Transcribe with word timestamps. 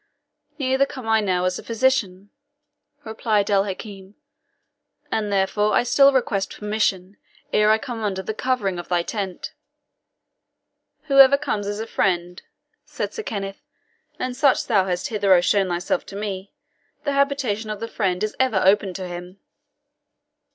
"Neither 0.57 0.87
come 0.87 1.07
I 1.07 1.19
now 1.19 1.45
as 1.45 1.59
a 1.59 1.63
physician," 1.63 2.31
replied 3.03 3.51
El 3.51 3.65
Hakim; 3.65 4.15
"and 5.11 5.31
therefore 5.31 5.75
I 5.75 5.83
still 5.83 6.11
request 6.11 6.57
permission, 6.59 7.17
ere 7.53 7.69
I 7.69 7.77
come 7.77 8.03
under 8.03 8.23
the 8.23 8.33
covering 8.33 8.79
of 8.79 8.87
thy 8.89 9.03
tent." 9.03 9.53
"Whoever 11.03 11.37
comes 11.37 11.67
as 11.67 11.79
a 11.79 11.85
friend," 11.85 12.41
said 12.83 13.13
Sir 13.13 13.21
Kenneth, 13.21 13.61
"and 14.17 14.35
such 14.35 14.65
thou 14.65 14.85
hast 14.87 15.09
hitherto 15.09 15.39
shown 15.43 15.67
thyself 15.67 16.03
to 16.07 16.15
me, 16.15 16.51
the 17.03 17.11
habitation 17.11 17.69
of 17.69 17.79
the 17.79 17.87
friend 17.87 18.23
is 18.23 18.35
ever 18.39 18.59
open 18.65 18.95
to 18.95 19.07
him." 19.07 19.39